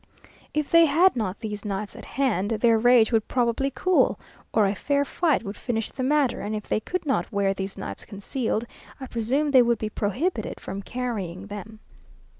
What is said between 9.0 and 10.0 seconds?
presume they would be